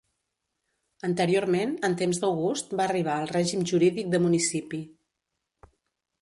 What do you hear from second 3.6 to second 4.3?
jurídic de